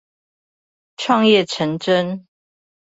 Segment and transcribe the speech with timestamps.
[0.97, 2.25] 創業成真